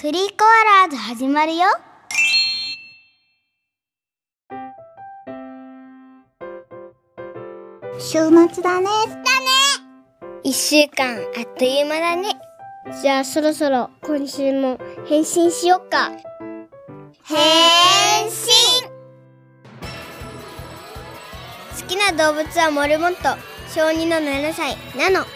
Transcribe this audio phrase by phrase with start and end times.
[0.00, 1.66] スリーコアラーズ始まるよ
[7.98, 8.86] 週末だねだね
[10.44, 12.36] 一週間あっという間だね。
[13.02, 14.78] じゃあそろそろ今週も
[15.08, 16.12] 変身しよっか。
[17.24, 18.30] 変身
[21.76, 23.36] 好きな動物はモルモット。
[23.74, 25.24] 小2の7歳、ナノ。
[25.24, 25.28] 好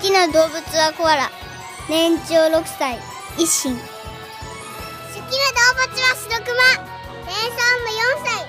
[0.00, 1.43] きな動物はコアラ。
[1.88, 2.98] 年長6歳、
[3.36, 3.76] 一心。
[3.76, 3.82] 好
[5.12, 5.28] きな動
[5.74, 6.60] 物はシロクマ
[7.26, 8.40] 年産の4歳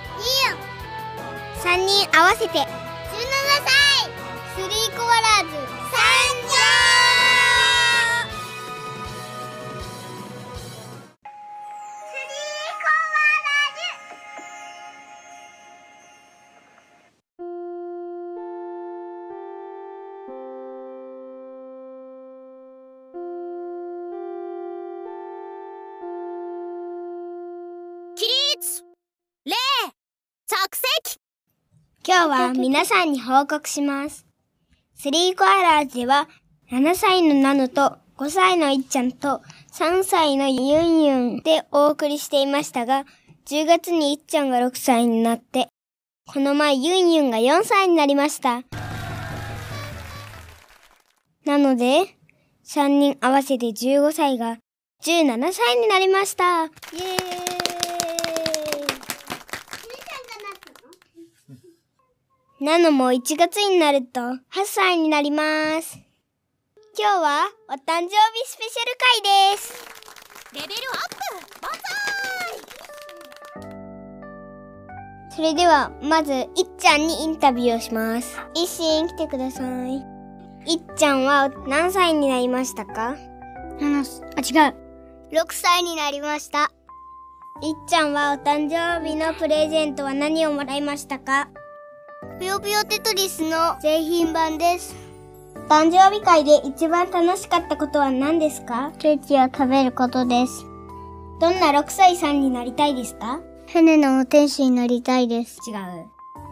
[1.66, 2.66] 3リ人合わせて、オン17
[3.66, 4.08] 歳。
[4.56, 5.52] スリーコアラーズ。
[5.92, 6.00] 参
[6.44, 6.45] 上
[32.08, 34.28] 今日は皆さんに報告します。
[34.94, 36.30] スリーコアラーズでは、
[36.72, 39.42] 7歳のナノと5歳のいっちゃんと
[39.74, 43.06] 3歳のユンユンでお送りしていましたが、
[43.48, 45.70] 10月にいっちゃんが6歳になって、
[46.32, 48.62] この前ユンユンが4歳になりました。
[51.44, 52.16] なので、
[52.68, 54.58] 3人合わせて15歳が
[55.04, 56.66] 17歳になりました。
[56.66, 57.55] イエーイ
[62.62, 66.00] ナノも1月になると8歳になります。
[66.98, 68.10] 今日はお誕生日
[68.46, 69.74] スペシャル回です。
[70.54, 71.72] レベルアップ万
[75.30, 76.48] 歳それでは、まず、いっ
[76.78, 78.40] ちゃんにインタビューをします。
[78.54, 79.96] 一心来てください。
[79.98, 83.18] いっちゃんは何歳になりましたか
[83.80, 84.06] ？7
[84.38, 84.76] あ違う
[85.38, 86.72] 6歳になりました。
[87.62, 91.50] いっちゃんはお誕生日のプレゼントは何をもらいましたか？
[92.40, 94.96] ぷよぷよテトリスの製品版です。
[95.56, 98.92] お誕生日会で一番楽しかったことは何ですか？
[99.00, 100.64] ケーキを食べることです
[101.40, 103.40] どんな6歳さんになりたいですか？
[103.68, 105.74] 船の運転手になりたいです違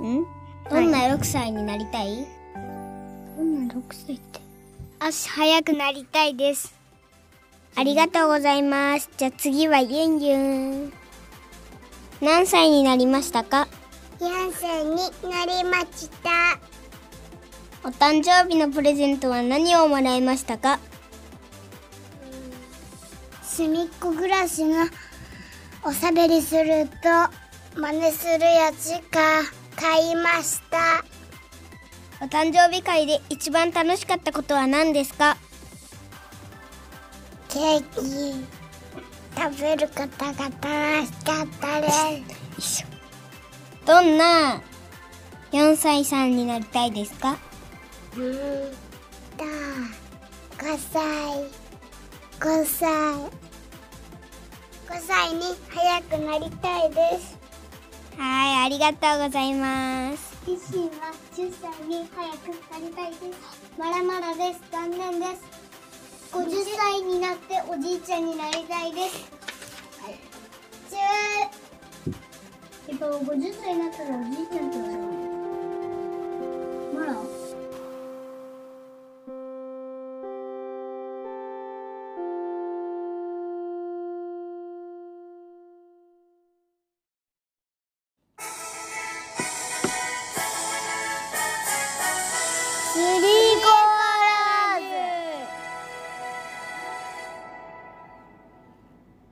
[0.01, 0.07] う。
[0.21, 0.25] ん？
[0.69, 2.25] どんな6歳になりたい、
[3.37, 4.39] どんな6歳って？
[4.99, 6.73] 足速くなりたいです。
[7.75, 9.09] ありがとうございます。
[9.17, 10.93] じゃあ次はユンユン。
[12.21, 13.67] 何歳になりましたか？
[14.19, 14.95] 4歳に
[15.29, 16.59] なりました。
[17.83, 20.79] お誕生日のプレゼントは何をもらいましたか？
[23.41, 24.85] すみっこ暮らしが
[25.83, 29.19] おしゃべりすると真似するやつか。
[29.75, 31.03] 買いました。
[32.21, 35.35] お誕生日会で一番楽しかったことは何ですか？
[37.49, 38.45] ケーキ。
[39.35, 41.89] 食べることが楽しかったで
[42.61, 42.85] す
[43.85, 44.61] どんな
[45.51, 47.37] 4歳さんになりたいですか？
[48.15, 48.73] うーん。
[49.37, 49.43] と
[50.57, 51.01] 5歳。
[52.39, 52.87] 5歳。
[54.87, 57.37] 5歳に早くなりたいです。
[58.17, 60.33] はい、ありがとうございます。
[60.47, 63.39] 自身は10歳に早くなりたいです。
[63.77, 64.61] まだまだです。
[64.71, 65.41] 残念です。
[66.31, 69.31] 50歳になっておじいちゃんになりたいです。
[70.89, 71.62] じゃあ
[72.85, 74.93] えっと50歳になったらおじいちゃんってなる
[76.93, 77.13] まだ
[92.93, 93.79] スリーコア
[94.19, 94.93] ラーズ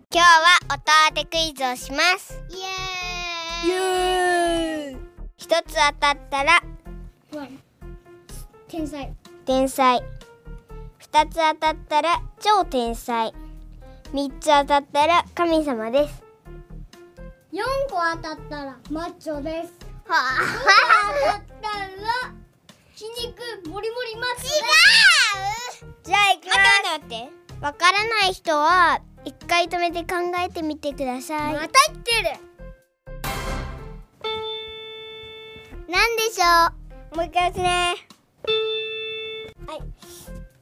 [0.09, 0.33] 今日は
[0.73, 2.33] 音当てクイズをします。
[2.49, 2.90] イエーイ
[3.63, 4.97] エーイ
[5.37, 6.63] 一つ当たったら
[8.67, 9.13] 天才
[9.45, 10.01] 天才。
[10.97, 13.33] 二つ当たったら超天才。
[14.13, 16.23] 三つ当たったら神様です。
[17.53, 19.73] 4個当たったらマッチョです
[20.07, 20.15] は
[21.19, 21.85] 当たったら
[22.95, 24.51] 筋肉もりもりマッチョで
[25.71, 26.57] すじゃあ行きます。
[26.57, 27.65] 待って待って待って。
[27.65, 31.53] わからない人は一回止めて考えてみてください。
[31.53, 32.50] また言ってる
[35.91, 36.43] なんでしょ
[37.11, 37.17] う？
[37.17, 37.95] もう一回ですね。
[39.67, 39.81] はい。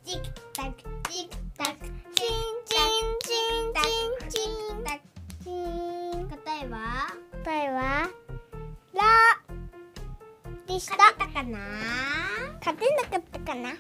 [0.04, 0.24] チク
[0.54, 0.74] タク
[1.12, 1.76] チクタク。
[2.16, 2.28] チン
[2.66, 3.78] チンチンチ
[4.26, 4.98] ンチンタ
[5.44, 6.28] チン。
[6.30, 7.14] 答えは？
[7.44, 8.10] 答えは？
[8.96, 9.02] ラ
[10.66, 10.98] でした。
[10.98, 11.60] 勝てたかな？
[12.66, 13.76] 勝てなかったかな？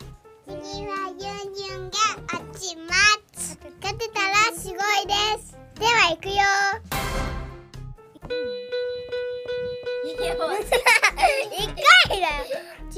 [0.46, 1.98] 次はユンユンが
[2.32, 2.94] 落ちま
[3.34, 5.58] す勝てたらすごいです。
[5.80, 6.36] では行くよ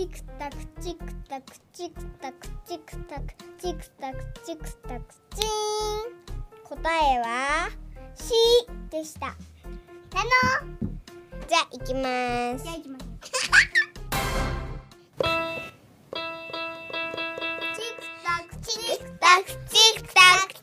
[0.02, 3.28] チクタクチクタクチクタクチクタク
[3.60, 5.06] チクタクチクタク
[5.36, 5.48] チー
[6.10, 6.18] ン
[6.64, 6.74] 答
[7.14, 7.70] えは
[8.16, 8.34] C
[8.90, 9.28] でした。
[9.28, 9.34] あ
[10.64, 10.72] の？
[11.48, 12.64] じゃあ行きます。
[12.64, 13.06] じゃあ行きます。
[13.22, 13.38] チク
[18.24, 20.54] タクチクタクチクタク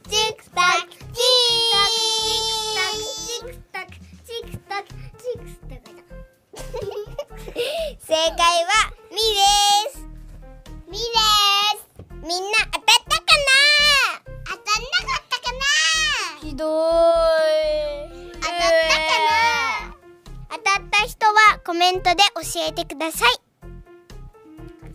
[21.79, 23.31] メントで教えてください。
[23.63, 23.69] な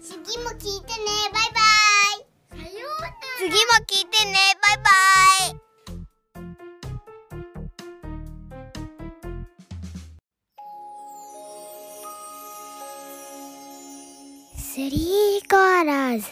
[0.02, 1.06] 次も聞いてね。
[1.32, 1.62] バイバ
[2.60, 2.62] イ。
[2.62, 3.14] さようなら。
[3.38, 3.56] 次も
[3.88, 4.34] 聞いてね。
[4.62, 5.64] バイバイ。
[14.60, 16.28] スリーコアラーズ。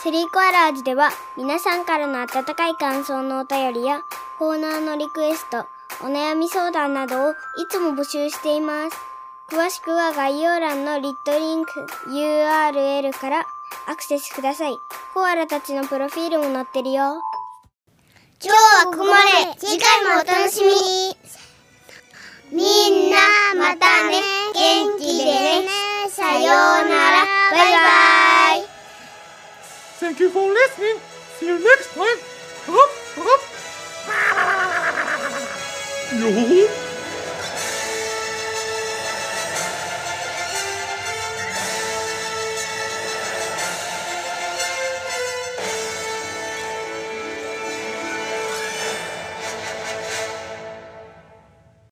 [0.00, 4.00] スリーコアラーズでは皆さんからの温かい感想のお便りや
[4.38, 5.66] コーナーのリクエスト、
[6.00, 7.34] お悩み相談などをい
[7.70, 8.96] つも募集しています。
[9.50, 11.70] 詳しくは概要欄のリットリンク
[12.08, 13.46] URL から
[13.86, 14.72] アクセスください。
[15.14, 17.22] コアラたちのプロフィールも載ってるよ。
[18.44, 21.16] 今日はここまで次回もお楽しみに
[22.52, 23.16] みんな
[23.56, 24.20] またね
[24.54, 25.68] 元気でね
[26.10, 26.52] さような
[26.84, 28.76] らバイバイ
[29.98, 31.00] Thank you for listening.
[31.40, 32.04] See you next time.
[32.68, 32.78] Up,
[33.18, 33.45] up.
[36.18, 36.85] 哟